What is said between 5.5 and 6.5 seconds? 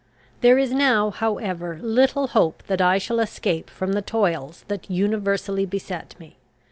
beset me.